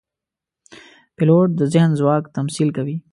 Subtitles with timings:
[1.15, 2.97] پیلوټ د ذهن ځواک تمثیل کوي.